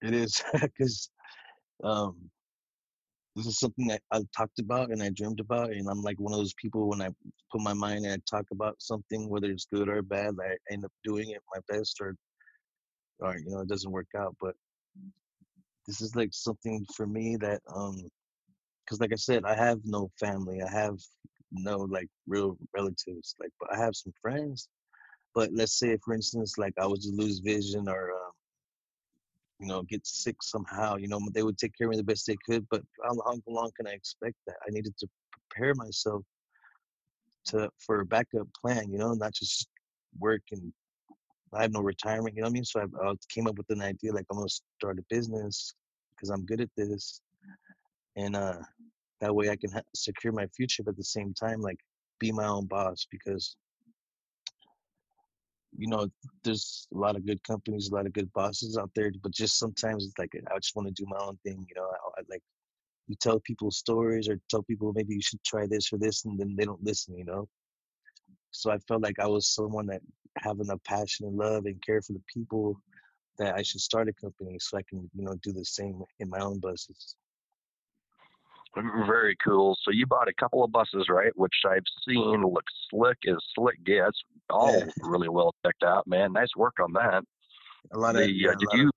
it 0.02 0.14
is 0.14 0.42
because 0.62 1.10
um, 1.84 2.30
this 3.36 3.48
is 3.48 3.60
something 3.60 3.88
that 3.88 4.02
I 4.12 4.22
talked 4.36 4.60
about 4.60 4.92
and 4.92 5.02
I 5.02 5.10
dreamed 5.10 5.40
about, 5.40 5.72
and 5.72 5.88
I'm 5.90 6.02
like 6.02 6.20
one 6.20 6.34
of 6.34 6.40
those 6.40 6.54
people 6.62 6.90
when 6.90 7.02
I 7.02 7.10
put 7.52 7.62
my 7.62 7.74
mind 7.74 8.06
and 8.06 8.14
I 8.14 8.18
talk 8.30 8.46
about 8.52 8.76
something, 8.80 9.30
whether 9.30 9.50
it's 9.50 9.66
good 9.74 9.90
or 9.90 10.02
bad, 10.02 10.36
I 10.42 10.58
end 10.72 10.86
up 10.86 10.92
doing 11.04 11.32
it 11.32 11.42
my 11.54 11.62
best, 11.76 11.98
or 12.02 12.16
or 13.20 13.36
you 13.38 13.50
know 13.50 13.62
it 13.62 13.70
doesn't 13.70 13.92
work 13.92 14.10
out. 14.18 14.36
But 14.40 14.56
this 15.88 16.02
is 16.02 16.16
like 16.16 16.30
something 16.34 16.86
for 16.96 17.08
me 17.08 17.36
that 17.38 17.62
um, 17.74 17.98
because 18.86 19.00
like 19.00 19.12
I 19.12 19.18
said, 19.18 19.44
I 19.46 19.56
have 19.56 19.80
no 19.86 20.12
family, 20.20 20.62
I 20.62 20.70
have 20.70 20.98
no 21.52 21.80
like 21.80 22.08
real 22.28 22.58
relatives, 22.76 23.36
like 23.40 23.52
but 23.60 23.74
I 23.74 23.78
have 23.80 23.96
some 23.96 24.14
friends. 24.22 24.68
But 25.36 25.52
let's 25.54 25.78
say, 25.78 25.98
for 26.04 26.14
instance, 26.14 26.58
like 26.58 26.74
I 26.80 26.88
was 26.88 27.06
to 27.06 27.16
lose 27.16 27.40
vision 27.40 27.88
or 27.88 28.12
um, 28.12 28.32
you 29.60 29.68
know, 29.68 29.84
get 29.84 30.06
sick 30.08 30.38
somehow. 30.42 30.96
You 30.96 31.08
know, 31.08 31.20
they 31.34 31.44
would 31.44 31.58
take 31.58 31.78
care 31.78 31.88
of 31.88 31.92
me 31.92 31.98
the 31.98 32.04
best 32.04 32.26
they 32.26 32.38
could, 32.46 32.66
but 32.72 32.82
how, 33.04 33.16
how 33.26 33.38
long 33.48 33.72
can 33.76 33.88
I 33.88 33.92
expect 33.92 34.36
that? 34.48 34.56
I 34.66 34.72
needed 34.72 34.98
to 34.98 35.08
prepare 35.32 35.74
myself 35.76 36.24
to 37.48 37.70
for 37.86 38.00
a 38.00 38.06
backup 38.06 38.48
plan. 38.60 38.92
You 38.92 38.98
know, 38.98 39.14
not 39.14 39.34
just 39.34 39.68
work 40.18 40.42
and 40.52 40.74
I 41.54 41.64
have 41.64 41.72
no 41.72 41.82
retirement. 41.82 42.36
You 42.36 42.42
know 42.42 42.48
what 42.48 42.52
I 42.52 42.54
mean? 42.54 42.66
So 42.66 42.82
I, 42.82 43.10
I 43.10 43.14
came 43.30 43.48
up 43.48 43.58
with 43.58 43.70
an 43.70 43.82
idea 43.82 44.14
like 44.14 44.26
I'm 44.32 44.38
gonna 44.38 44.50
start 44.50 45.00
a 45.00 45.04
business 45.10 45.74
because 46.12 46.30
I'm 46.30 46.46
good 46.46 46.62
at 46.62 46.70
this, 46.78 47.22
and 48.16 48.36
uh, 48.36 48.58
that 49.22 49.36
way 49.36 49.50
I 49.50 49.56
can 49.56 49.72
ha- 49.72 49.82
secure 49.96 50.34
my 50.34 50.48
future, 50.48 50.84
but 50.84 50.92
at 50.92 50.98
the 50.98 51.04
same 51.04 51.34
time, 51.34 51.62
like 51.62 51.80
be 52.20 52.32
my 52.32 52.46
own 52.46 52.66
boss 52.66 53.08
because 53.10 53.56
you 55.78 55.88
know, 55.88 56.08
there's 56.44 56.88
a 56.94 56.98
lot 56.98 57.16
of 57.16 57.26
good 57.26 57.44
companies, 57.44 57.90
a 57.90 57.96
lot 57.96 58.06
of 58.06 58.14
good 58.14 58.32
bosses 58.34 58.78
out 58.78 58.92
there, 58.96 59.12
but 59.22 59.32
just 59.32 59.58
sometimes 59.58 60.06
it's 60.06 60.18
like 60.18 60.32
I 60.36 60.60
just 60.60 60.76
want 60.76 60.88
to 60.88 60.94
do 60.94 61.08
my 61.08 61.18
own 61.20 61.38
thing. 61.46 61.66
You 61.70 61.76
know, 61.76 61.88
I, 61.88 62.20
I 62.20 62.24
like 62.30 62.42
you 63.08 63.16
tell 63.20 63.40
people 63.40 63.72
stories 63.72 64.30
or 64.30 64.40
tell 64.50 64.64
people 64.64 64.92
maybe 64.94 65.16
you 65.16 65.22
should 65.22 65.44
try 65.44 65.68
this 65.68 65.92
or 65.94 66.00
this, 66.00 66.26
and 66.26 66.40
then 66.40 66.56
they 66.58 66.66
don't 66.66 66.84
listen. 66.84 67.18
You 67.18 67.26
know, 67.26 67.48
so 68.52 68.72
I 68.72 68.78
felt 68.88 69.04
like 69.04 69.20
I 69.20 69.28
was 69.28 69.54
someone 69.54 69.88
that 69.88 70.02
having 70.38 70.70
a 70.70 70.78
passion 70.80 71.28
and 71.28 71.38
love 71.38 71.66
and 71.66 71.82
care 71.86 72.02
for 72.02 72.14
the 72.14 72.24
people 72.34 72.80
that 73.38 73.56
I 73.56 73.62
should 73.62 73.82
start 73.82 74.10
a 74.10 74.14
company 74.14 74.58
so 74.60 74.78
I 74.78 74.82
can 74.90 75.10
you 75.16 75.24
know 75.24 75.36
do 75.44 75.54
the 75.54 75.66
same 75.66 76.02
in 76.20 76.30
my 76.30 76.40
own 76.40 76.60
buses. 76.60 77.16
Very 78.76 79.36
cool. 79.44 79.76
So 79.82 79.92
you 79.92 80.06
bought 80.06 80.28
a 80.28 80.34
couple 80.34 80.64
of 80.64 80.72
buses, 80.72 81.08
right? 81.10 81.32
Which 81.36 81.54
I've 81.66 81.84
seen 82.08 82.44
look 82.44 82.64
slick 82.90 83.18
as 83.28 83.38
slick 83.56 83.84
gets. 83.84 84.18
All 84.50 84.78
yeah. 84.78 84.86
really 85.02 85.30
well 85.30 85.54
checked 85.66 85.84
out, 85.84 86.08
man. 86.08 86.34
Nice 86.34 86.56
work 86.56 86.76
on 86.80 86.94
that. 86.94 87.24
A 87.94 87.98
lot 87.98 88.14
the, 88.14 88.24
of. 88.24 88.30
Yeah, 88.30 88.52
uh, 88.52 88.56
did 88.56 88.70
you? 88.74 88.92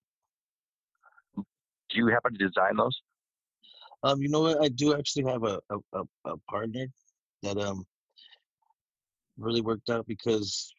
Of... 1.39 1.45
Do 1.91 1.99
you 1.99 2.09
happen 2.09 2.33
to 2.33 2.39
design 2.39 2.77
those? 2.77 3.01
Um, 4.03 4.21
you 4.21 4.29
know 4.29 4.43
what? 4.43 4.63
I 4.63 4.69
do 4.69 4.95
actually 4.95 5.31
have 5.31 5.45
a 5.45 5.59
a, 5.71 6.03
a 6.27 6.37
partner 6.51 6.87
that 7.43 7.57
um 7.59 7.85
really 9.39 9.63
worked 9.63 9.89
out 9.91 10.07
because 10.07 10.73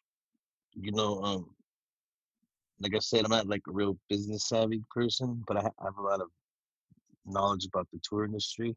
you 0.72 0.92
know 0.92 1.20
um 1.22 1.54
like 2.80 2.94
I 2.94 2.98
said, 2.98 3.24
I'm 3.24 3.30
not 3.30 3.46
like 3.46 3.62
a 3.68 3.72
real 3.72 3.96
business 4.08 4.48
savvy 4.48 4.82
person, 4.90 5.42
but 5.46 5.56
I, 5.56 5.60
I 5.60 5.84
have 5.84 5.98
a 5.98 6.02
lot 6.02 6.20
of 6.20 6.28
knowledge 7.26 7.66
about 7.66 7.88
the 7.92 8.00
tour 8.02 8.24
industry. 8.24 8.76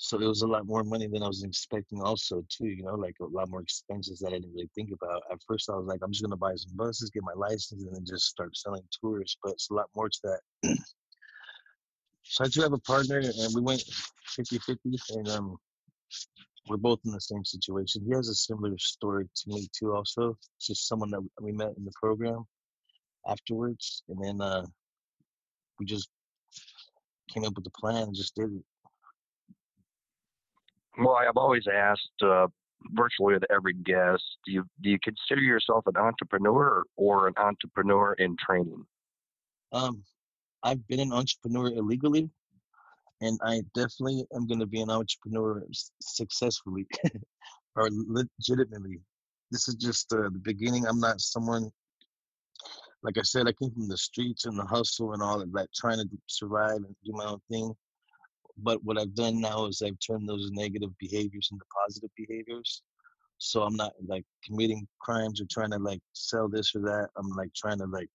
So 0.00 0.20
it 0.20 0.26
was 0.26 0.42
a 0.42 0.46
lot 0.46 0.64
more 0.64 0.84
money 0.84 1.08
than 1.08 1.24
I 1.24 1.26
was 1.26 1.42
expecting 1.42 2.00
also 2.00 2.44
too, 2.48 2.68
you 2.68 2.84
know, 2.84 2.94
like 2.94 3.16
a 3.20 3.24
lot 3.24 3.50
more 3.50 3.60
expenses 3.60 4.20
that 4.20 4.28
I 4.28 4.38
didn't 4.38 4.52
really 4.54 4.70
think 4.74 4.90
about. 4.92 5.22
At 5.30 5.38
first 5.46 5.68
I 5.68 5.74
was 5.74 5.86
like, 5.86 5.98
I'm 6.02 6.12
just 6.12 6.22
gonna 6.22 6.36
buy 6.36 6.54
some 6.54 6.76
buses, 6.76 7.10
get 7.10 7.24
my 7.24 7.32
license, 7.34 7.82
and 7.82 7.94
then 7.94 8.04
just 8.06 8.26
start 8.26 8.56
selling 8.56 8.82
tours. 9.00 9.36
But 9.42 9.54
it's 9.54 9.70
a 9.70 9.74
lot 9.74 9.86
more 9.96 10.08
to 10.08 10.18
that. 10.22 10.76
so 12.22 12.44
I 12.44 12.48
do 12.48 12.62
have 12.62 12.72
a 12.72 12.78
partner 12.78 13.18
and 13.18 13.54
we 13.54 13.60
went 13.60 13.82
50-50 14.38 14.76
and 15.16 15.28
um 15.30 15.56
we're 16.68 16.76
both 16.76 17.00
in 17.04 17.12
the 17.12 17.20
same 17.20 17.44
situation. 17.44 18.04
He 18.06 18.14
has 18.14 18.28
a 18.28 18.34
similar 18.34 18.76
story 18.78 19.24
to 19.24 19.42
me 19.48 19.68
too 19.76 19.94
also. 19.94 20.36
It's 20.58 20.66
just 20.66 20.86
someone 20.86 21.10
that 21.10 21.26
we 21.40 21.50
met 21.50 21.72
in 21.76 21.84
the 21.84 21.92
program 22.00 22.44
afterwards 23.26 24.04
and 24.08 24.22
then 24.22 24.40
uh 24.40 24.64
we 25.80 25.86
just 25.86 26.08
came 27.28 27.44
up 27.44 27.54
with 27.54 27.64
the 27.64 27.70
plan 27.70 28.04
and 28.04 28.14
just 28.14 28.34
did 28.34 28.52
it. 28.52 28.64
Well, 30.98 31.16
I've 31.16 31.36
always 31.36 31.66
asked 31.72 32.22
uh, 32.22 32.48
virtually 32.92 33.34
with 33.34 33.44
every 33.50 33.74
guest, 33.74 34.22
do 34.44 34.52
you 34.52 34.64
do 34.80 34.90
you 34.90 34.98
consider 35.02 35.40
yourself 35.40 35.86
an 35.86 35.96
entrepreneur 35.96 36.84
or 36.96 37.28
an 37.28 37.34
entrepreneur 37.36 38.14
in 38.14 38.36
training? 38.36 38.84
Um, 39.72 40.02
I've 40.62 40.86
been 40.88 41.00
an 41.00 41.12
entrepreneur 41.12 41.68
illegally, 41.68 42.28
and 43.20 43.38
I 43.44 43.62
definitely 43.74 44.26
am 44.34 44.46
going 44.46 44.60
to 44.60 44.66
be 44.66 44.80
an 44.80 44.90
entrepreneur 44.90 45.64
successfully 46.00 46.86
or 47.76 47.88
legitimately. 47.90 49.00
This 49.50 49.68
is 49.68 49.76
just 49.76 50.12
uh, 50.12 50.28
the 50.30 50.40
beginning. 50.42 50.86
I'm 50.86 51.00
not 51.00 51.20
someone 51.20 51.70
like 53.02 53.18
I 53.18 53.22
said, 53.22 53.46
I 53.46 53.52
came 53.52 53.70
from 53.70 53.88
the 53.88 53.96
streets 53.96 54.44
and 54.44 54.58
the 54.58 54.64
hustle 54.64 55.12
and 55.12 55.22
all 55.22 55.40
of 55.40 55.52
that, 55.52 55.68
trying 55.74 55.98
to 55.98 56.08
survive 56.26 56.76
and 56.76 56.96
do 57.04 57.12
my 57.12 57.26
own 57.26 57.40
thing. 57.50 57.72
But 58.58 58.82
what 58.82 58.98
I've 58.98 59.14
done 59.14 59.40
now 59.40 59.66
is 59.66 59.82
I've 59.82 59.98
turned 60.04 60.28
those 60.28 60.50
negative 60.52 60.90
behaviors 60.98 61.48
into 61.52 61.64
positive 61.86 62.10
behaviors. 62.16 62.82
So 63.38 63.62
I'm 63.62 63.76
not 63.76 63.92
like 64.04 64.24
committing 64.44 64.86
crimes 65.00 65.40
or 65.40 65.44
trying 65.48 65.70
to 65.70 65.78
like 65.78 66.00
sell 66.12 66.48
this 66.48 66.74
or 66.74 66.80
that. 66.82 67.10
I'm 67.16 67.28
like 67.30 67.54
trying 67.54 67.78
to 67.78 67.86
like 67.86 68.08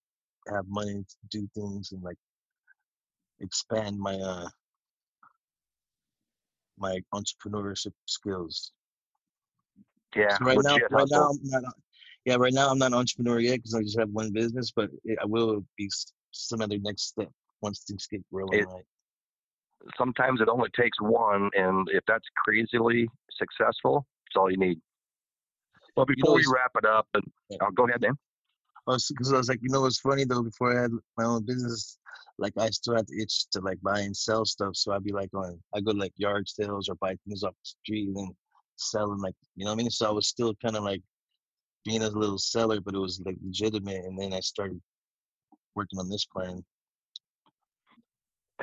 have 0.49 0.65
money 0.67 0.95
to 0.95 1.15
do 1.39 1.47
things 1.55 1.93
and 1.93 2.03
like 2.03 2.17
expand 3.39 3.97
my 3.97 4.15
uh 4.15 4.49
my 6.77 6.99
entrepreneurship 7.13 7.93
skills. 8.05 8.73
Yeah. 10.13 10.37
So 10.37 10.45
right 10.45 10.57
now, 10.61 10.77
right 10.91 11.07
now, 11.09 11.29
I'm 11.29 11.39
not, 11.43 11.63
yeah, 12.25 12.35
right 12.35 12.53
now 12.53 12.69
I'm 12.69 12.77
not 12.77 12.87
an 12.87 12.97
entrepreneur 12.97 13.39
yet 13.39 13.57
because 13.57 13.75
I 13.75 13.81
just 13.81 13.99
have 13.99 14.09
one 14.09 14.31
business, 14.31 14.71
but 14.75 14.89
it, 15.03 15.17
I 15.21 15.25
will 15.25 15.65
be 15.77 15.89
some 16.31 16.61
other 16.61 16.77
next 16.79 17.09
step 17.09 17.29
once 17.61 17.83
things 17.87 18.07
get 18.07 18.21
rolling 18.31 18.59
it, 18.59 18.67
right. 18.67 18.83
Sometimes 19.97 20.39
it 20.39 20.47
only 20.47 20.69
takes 20.79 20.99
one, 21.01 21.49
and 21.55 21.87
if 21.91 22.03
that's 22.07 22.27
crazily 22.37 23.09
successful, 23.31 24.05
it's 24.27 24.37
all 24.37 24.49
you 24.49 24.57
need. 24.57 24.79
Well, 25.97 26.05
before 26.05 26.39
you 26.39 26.43
know, 26.43 26.51
we 26.51 26.53
wrap 26.53 26.71
it 26.75 26.85
up, 26.85 27.07
and 27.13 27.23
yeah. 27.49 27.57
oh, 27.61 27.71
go 27.71 27.87
ahead, 27.87 28.01
Dan. 28.01 28.13
Because 28.85 29.33
I 29.33 29.37
was 29.37 29.49
like, 29.49 29.59
you 29.61 29.69
know, 29.69 29.81
what's 29.81 29.99
funny 29.99 30.25
though? 30.25 30.43
Before 30.43 30.77
I 30.77 30.81
had 30.81 30.91
my 31.17 31.23
own 31.23 31.45
business, 31.45 31.97
like 32.37 32.53
I 32.57 32.69
still 32.69 32.95
had 32.95 33.07
the 33.07 33.21
itch 33.21 33.45
to 33.51 33.61
like 33.61 33.79
buy 33.81 33.99
and 33.99 34.15
sell 34.15 34.45
stuff. 34.45 34.75
So 34.75 34.91
I'd 34.91 35.03
be 35.03 35.13
like 35.13 35.29
on, 35.33 35.59
I 35.73 35.79
go 35.79 35.93
to 35.93 35.97
like 35.97 36.13
yard 36.17 36.49
sales 36.49 36.89
or 36.89 36.95
buy 36.95 37.15
things 37.25 37.43
off 37.43 37.53
the 37.53 37.73
street 37.81 38.07
and 38.07 38.17
then 38.17 38.35
sell 38.75 39.09
them, 39.09 39.19
like 39.19 39.35
you 39.55 39.63
know 39.63 39.71
what 39.71 39.75
I 39.79 39.83
mean. 39.83 39.89
So 39.89 40.07
I 40.07 40.11
was 40.11 40.27
still 40.27 40.53
kind 40.61 40.75
of 40.75 40.83
like 40.83 41.01
being 41.83 42.03
a 42.03 42.09
little 42.09 42.37
seller, 42.37 42.79
but 42.81 42.95
it 42.95 42.99
was 42.99 43.21
like 43.25 43.37
legitimate. 43.43 44.05
And 44.05 44.17
then 44.17 44.33
I 44.33 44.39
started 44.39 44.81
working 45.75 45.99
on 45.99 46.09
this 46.09 46.25
plan. 46.25 46.63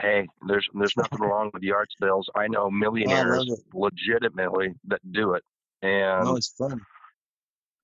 Hey, 0.01 0.27
there's 0.47 0.67
there's 0.75 0.97
nothing 0.97 1.19
wrong 1.21 1.51
with 1.53 1.63
yard 1.63 1.89
sales. 2.01 2.29
I 2.35 2.47
know 2.49 2.71
millionaires 2.71 3.51
I 3.51 3.55
legitimately 3.75 4.75
that 4.87 5.01
do 5.13 5.35
it, 5.35 5.43
and 5.83 6.25
no, 6.25 6.37
it's 6.37 6.55
fun. 6.57 6.81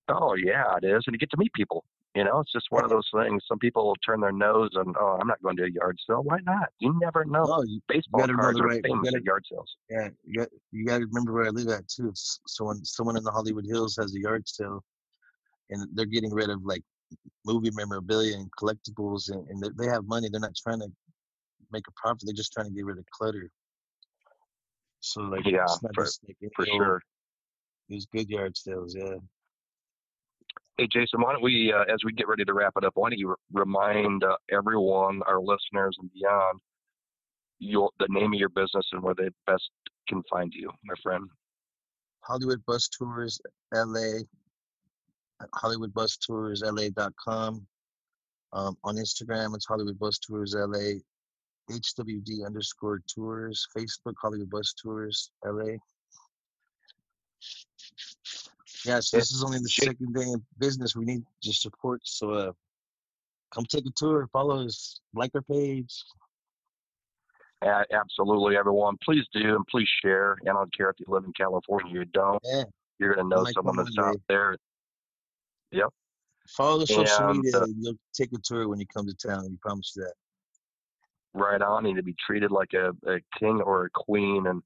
Oh 0.08 0.34
yeah, 0.34 0.76
it 0.82 0.86
is, 0.86 1.02
and 1.06 1.14
you 1.14 1.18
get 1.18 1.30
to 1.30 1.36
meet 1.36 1.52
people. 1.52 1.84
You 2.16 2.24
know, 2.24 2.40
it's 2.40 2.52
just 2.52 2.68
one 2.70 2.82
of 2.82 2.88
those 2.88 3.06
things. 3.14 3.42
Some 3.46 3.58
people 3.58 3.84
will 3.86 3.96
turn 3.96 4.20
their 4.20 4.32
nose 4.32 4.70
and 4.72 4.96
oh, 4.98 5.18
I'm 5.20 5.28
not 5.28 5.42
going 5.42 5.54
to 5.58 5.64
a 5.64 5.70
yard 5.70 5.98
sale. 6.08 6.22
Why 6.22 6.38
not? 6.46 6.70
You 6.78 6.98
never 6.98 7.26
know. 7.26 7.44
No, 7.44 7.62
you, 7.62 7.78
Baseball 7.88 8.26
you 8.26 8.34
cards 8.34 8.58
are 8.58 8.64
right, 8.64 8.80
famous 8.82 9.04
gotta, 9.04 9.18
at 9.18 9.24
yard 9.24 9.44
sales. 9.50 9.76
Yeah, 9.90 10.08
you 10.24 10.38
got 10.38 10.48
you 10.72 10.86
got 10.86 10.98
to 10.98 11.04
remember 11.04 11.34
where 11.34 11.44
I 11.44 11.50
live 11.50 11.68
at 11.68 11.86
too. 11.88 12.12
So 12.14 12.64
when 12.64 12.82
someone 12.86 13.18
in 13.18 13.22
the 13.22 13.30
Hollywood 13.30 13.66
Hills 13.68 13.96
has 13.96 14.14
a 14.14 14.18
yard 14.18 14.48
sale, 14.48 14.82
and 15.70 15.88
they're 15.94 16.06
getting 16.06 16.32
rid 16.32 16.50
of 16.50 16.64
like 16.64 16.82
movie 17.44 17.70
memorabilia 17.72 18.36
and 18.36 18.50
collectibles, 18.60 19.30
and, 19.30 19.48
and 19.48 19.78
they 19.78 19.86
have 19.86 20.04
money. 20.06 20.28
They're 20.30 20.40
not 20.40 20.56
trying 20.56 20.80
to 20.80 20.88
make 21.72 21.84
a 21.88 21.92
profit. 21.96 22.22
They're 22.24 22.34
just 22.34 22.52
trying 22.52 22.66
to 22.66 22.72
get 22.72 22.84
rid 22.84 22.98
of 22.98 23.04
clutter. 23.12 23.50
So 25.00 25.22
like, 25.22 25.46
yeah, 25.46 25.66
for, 25.94 26.04
like 26.04 26.52
for 26.54 26.66
sure. 26.66 27.00
These 27.88 28.06
good 28.12 28.28
yard 28.28 28.56
sales, 28.56 28.96
yeah. 28.98 29.14
Hey 30.76 30.88
Jason, 30.92 31.22
why 31.22 31.32
don't 31.32 31.42
we, 31.42 31.72
uh, 31.72 31.84
as 31.92 32.00
we 32.04 32.12
get 32.12 32.28
ready 32.28 32.44
to 32.44 32.52
wrap 32.52 32.72
it 32.76 32.84
up, 32.84 32.92
why 32.96 33.08
don't 33.08 33.18
you 33.18 33.34
remind 33.52 34.24
uh, 34.24 34.36
everyone, 34.50 35.22
our 35.26 35.40
listeners 35.40 35.96
and 36.00 36.10
beyond, 36.12 36.60
your 37.58 37.90
the 37.98 38.08
name 38.10 38.34
of 38.34 38.38
your 38.38 38.50
business 38.50 38.84
and 38.92 39.02
where 39.02 39.14
they 39.14 39.30
best 39.46 39.70
can 40.08 40.22
find 40.30 40.52
you, 40.54 40.70
my 40.84 40.94
friend. 41.02 41.24
Hollywood 42.20 42.62
Bus 42.66 42.88
Tours, 42.88 43.40
LA, 43.72 44.18
Hollywood 45.54 45.92
Bus 45.94 46.16
Tours 46.16 46.62
LA.com. 46.64 47.66
Um, 48.52 48.76
on 48.84 48.96
Instagram, 48.96 49.54
it's 49.54 49.66
Hollywood 49.66 49.98
Bus 49.98 50.18
Tours 50.18 50.54
LA, 50.56 51.00
HWD 51.70 52.46
underscore 52.46 53.02
tours, 53.06 53.66
Facebook, 53.76 54.14
Hollywood 54.20 54.50
Bus 54.50 54.74
Tours 54.80 55.30
LA. 55.44 55.76
Yeah, 58.84 59.00
so 59.00 59.16
this 59.16 59.32
is 59.32 59.42
only 59.42 59.58
the 59.58 59.68
second 59.68 60.14
day 60.14 60.32
of 60.32 60.40
business. 60.58 60.94
We 60.94 61.04
need 61.04 61.22
your 61.42 61.54
support. 61.54 62.00
So 62.04 62.30
uh, 62.30 62.52
come 63.52 63.64
take 63.64 63.84
a 63.86 63.90
tour, 63.96 64.28
follow 64.32 64.64
us, 64.64 65.00
like 65.14 65.32
our 65.34 65.42
page. 65.42 65.92
A- 67.62 67.84
absolutely, 67.92 68.56
everyone. 68.56 68.96
Please 69.04 69.24
do 69.32 69.56
and 69.56 69.66
please 69.66 69.88
share. 70.02 70.36
And 70.40 70.50
I 70.50 70.52
don't 70.52 70.76
care 70.76 70.90
if 70.90 70.96
you 71.00 71.06
live 71.08 71.24
in 71.24 71.32
California, 71.32 71.92
you 71.92 72.04
don't. 72.04 72.40
Yeah. 72.44 72.64
You're 72.98 73.14
going 73.14 73.28
to 73.28 73.36
know 73.36 73.44
someone 73.52 73.76
that's 73.76 73.98
out 73.98 74.20
there. 74.28 74.56
Yep. 75.72 75.88
Follow 76.56 76.78
the 76.80 76.86
social 76.86 77.28
And, 77.30 77.38
media. 77.42 77.60
uh, 77.60 77.64
and 77.64 77.74
you'll 77.80 77.94
take 78.14 78.32
a 78.32 78.38
tour 78.44 78.68
when 78.68 78.78
you 78.78 78.86
come 78.86 79.06
to 79.06 79.14
town. 79.14 79.44
We 79.50 79.56
promise 79.60 79.92
you 79.96 80.02
that. 80.04 80.14
right 81.34 81.60
on 81.60 81.86
and 81.86 81.96
to 81.96 82.02
be 82.02 82.14
treated 82.24 82.50
like 82.50 82.72
a, 82.72 82.90
a 83.10 83.18
king 83.38 83.60
or 83.60 83.84
a 83.86 83.90
queen 83.90 84.46
and 84.46 84.62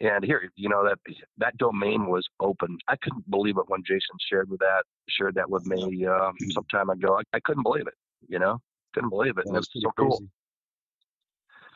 and 0.00 0.24
here 0.24 0.50
you 0.56 0.68
know 0.68 0.84
that 0.84 0.98
that 1.38 1.56
domain 1.58 2.06
was 2.06 2.26
open 2.40 2.76
i 2.88 2.96
couldn't 3.02 3.28
believe 3.30 3.56
it 3.56 3.64
when 3.68 3.82
jason 3.86 4.16
shared 4.28 4.50
with 4.50 4.58
that 4.60 4.82
shared 5.08 5.34
that 5.34 5.48
with 5.48 5.64
me 5.64 6.04
uh, 6.04 6.30
some 6.50 6.64
time 6.70 6.90
ago 6.90 7.18
I, 7.18 7.36
I 7.36 7.40
couldn't 7.44 7.62
believe 7.62 7.86
it 7.86 7.94
you 8.28 8.38
know 8.38 8.58
couldn't 8.94 9.10
believe 9.10 9.38
it 9.38 9.44
That 9.44 9.48
and 9.50 9.56
it's 9.58 9.68
pretty 9.68 9.84
so 9.86 9.92
cool 9.96 10.16
crazy. 10.18 10.30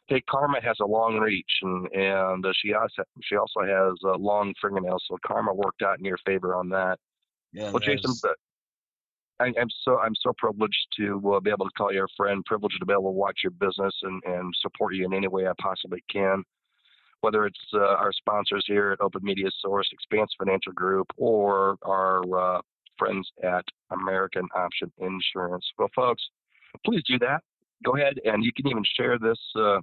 hey 0.09 0.21
karma 0.29 0.61
has 0.61 0.77
a 0.83 0.87
long 0.87 1.19
reach 1.19 1.53
and 1.63 1.87
and 1.93 2.45
uh, 2.45 2.53
she 2.61 2.75
also 2.75 3.05
she 3.23 3.37
also 3.37 3.61
has 3.61 3.95
uh, 4.05 4.19
long 4.19 4.53
fingernails 4.61 5.05
so 5.09 5.17
karma 5.25 5.55
worked 5.55 5.83
out 5.83 5.99
in 5.99 6.05
your 6.05 6.19
favor 6.27 6.55
on 6.57 6.69
that 6.69 6.99
Yeah. 7.53 7.71
well 7.71 7.81
jason 7.81 8.13
I, 9.41 9.53
I'm 9.61 9.69
so 9.85 9.99
I'm 9.99 10.15
so 10.21 10.33
privileged 10.39 10.87
to 10.99 11.35
uh, 11.35 11.41
be 11.41 11.51
able 11.51 11.67
to 11.67 11.73
call 11.77 11.93
you 11.93 12.05
a 12.05 12.07
friend, 12.17 12.45
privileged 12.45 12.79
to 12.81 12.87
be 12.87 12.93
able 12.93 13.05
to 13.05 13.11
watch 13.11 13.41
your 13.43 13.51
business 13.53 13.95
and, 14.03 14.23
and 14.25 14.53
support 14.61 14.95
you 14.95 15.05
in 15.05 15.13
any 15.13 15.29
way 15.29 15.47
I 15.47 15.53
possibly 15.61 16.03
can. 16.11 16.43
Whether 17.21 17.47
it's 17.47 17.59
uh, 17.75 17.81
our 17.81 18.13
sponsors 18.13 18.65
here 18.67 18.93
at 18.93 19.01
Open 19.01 19.23
Media 19.23 19.49
Source, 19.61 19.89
Expanse 19.93 20.31
Financial 20.39 20.73
Group, 20.73 21.07
or 21.17 21.77
our 21.83 22.57
uh, 22.57 22.61
friends 22.99 23.29
at 23.43 23.65
American 23.91 24.47
Option 24.55 24.91
Insurance. 24.99 25.65
Well, 25.79 25.89
folks, 25.95 26.23
please 26.85 27.03
do 27.09 27.19
that. 27.21 27.41
Go 27.85 27.97
ahead 27.97 28.15
and 28.25 28.45
you 28.45 28.53
can 28.57 28.69
even 28.69 28.83
share 28.99 29.19
this 29.19 29.39
uh, 29.59 29.81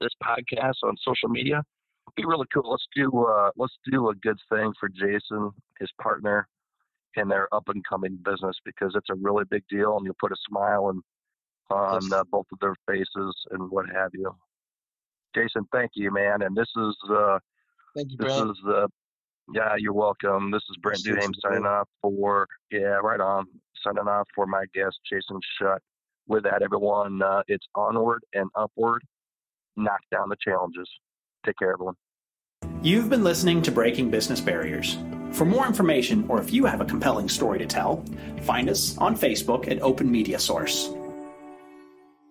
this 0.00 0.12
podcast 0.22 0.76
on 0.84 0.96
social 1.04 1.28
media. 1.28 1.62
It'd 2.08 2.16
Be 2.16 2.24
really 2.24 2.46
cool. 2.52 2.70
Let's 2.70 2.86
do 2.94 3.10
uh, 3.24 3.50
let's 3.56 3.76
do 3.90 4.10
a 4.10 4.14
good 4.14 4.38
thing 4.48 4.72
for 4.78 4.88
Jason, 4.88 5.50
his 5.80 5.90
partner, 6.00 6.46
in 7.16 7.28
their 7.28 7.52
up 7.54 7.64
and 7.68 7.84
coming 7.88 8.18
business 8.24 8.56
because 8.64 8.92
it's 8.94 9.10
a 9.10 9.14
really 9.14 9.44
big 9.50 9.64
deal 9.68 9.96
and 9.96 10.04
you'll 10.04 10.16
put 10.20 10.32
a 10.32 10.36
smile 10.48 10.84
on 10.86 11.02
on 11.68 12.12
uh, 12.12 12.22
both 12.30 12.46
of 12.52 12.58
their 12.60 12.74
faces 12.86 13.34
and 13.50 13.70
what 13.70 13.86
have 13.92 14.10
you. 14.14 14.32
Jason, 15.34 15.66
thank 15.72 15.90
you, 15.94 16.12
man. 16.12 16.42
And 16.42 16.56
this 16.56 16.68
is 16.76 16.96
uh 17.10 17.38
Thank 17.94 18.10
you, 18.12 18.16
this 18.18 18.36
is 18.36 18.56
uh 18.68 18.86
yeah, 19.52 19.74
you're 19.78 19.92
welcome. 19.92 20.50
This 20.50 20.62
is 20.70 20.76
Brent 20.82 21.00
Appreciate 21.00 21.22
Duham 21.22 21.32
signing 21.40 21.66
off 21.66 21.88
for 22.02 22.46
yeah, 22.70 22.98
right 23.02 23.20
on. 23.20 23.46
Signing 23.82 24.08
off 24.08 24.26
for 24.34 24.46
my 24.46 24.64
guest 24.74 24.98
Jason 25.10 25.38
Shutt. 25.58 25.82
With 26.28 26.42
that, 26.42 26.62
everyone, 26.62 27.22
uh, 27.22 27.42
it's 27.46 27.66
onward 27.76 28.22
and 28.34 28.50
upward. 28.56 29.02
Knock 29.76 30.00
down 30.10 30.28
the 30.28 30.36
challenges. 30.42 30.88
Take 31.44 31.56
care, 31.58 31.72
everyone. 31.72 31.94
You've 32.82 33.08
been 33.08 33.22
listening 33.22 33.62
to 33.62 33.70
Breaking 33.70 34.10
Business 34.10 34.40
Barriers. 34.40 34.96
For 35.36 35.44
more 35.44 35.66
information, 35.66 36.24
or 36.30 36.40
if 36.40 36.50
you 36.50 36.64
have 36.64 36.80
a 36.80 36.86
compelling 36.86 37.28
story 37.28 37.58
to 37.58 37.66
tell, 37.66 38.02
find 38.40 38.70
us 38.70 38.96
on 38.96 39.14
Facebook 39.14 39.70
at 39.70 39.82
Open 39.82 40.10
Media 40.10 40.38
Source. 40.38 40.88